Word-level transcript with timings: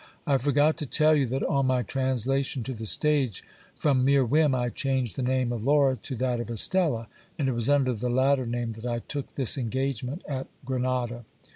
I 0.25 0.39
forgot 0.39 0.77
to 0.77 0.87
tell 0.87 1.15
you 1.15 1.27
that 1.27 1.43
on 1.43 1.67
my 1.67 1.83
translation 1.83 2.63
to 2.63 2.73
the 2.73 2.87
stage, 2.87 3.43
from 3.75 4.03
mere 4.03 4.25
whim, 4.25 4.55
I 4.55 4.71
changed 4.71 5.15
the 5.15 5.21
name 5.21 5.51
of 5.51 5.63
Laura 5.63 5.95
to 5.95 6.15
that 6.15 6.39
of 6.39 6.49
Estella; 6.49 7.07
and 7.37 7.47
it 7.47 7.51
was 7.53 7.69
under 7.69 7.93
the 7.93 8.09
latter 8.09 8.47
name 8.47 8.73
that 8.73 8.85
I 8.87 9.03
took 9.07 9.35
this 9.35 9.59
engagement 9.59 10.23
at 10.27 10.47
Grenada. 10.65 11.25